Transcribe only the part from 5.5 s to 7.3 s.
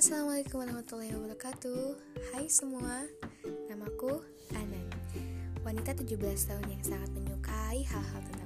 Wanita 17 tahun yang sangat